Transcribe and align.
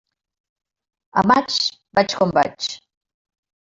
A 1.23 1.25
maig, 1.33 1.61
vaig 2.01 2.19
com 2.19 2.37
vaig. 2.43 2.75